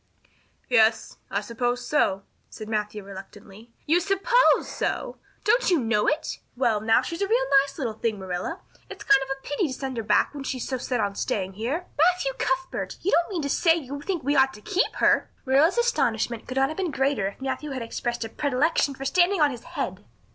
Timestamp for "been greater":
16.77-17.27